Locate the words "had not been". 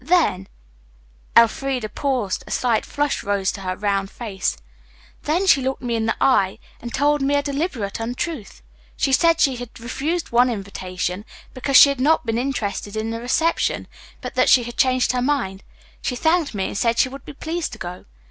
11.89-12.39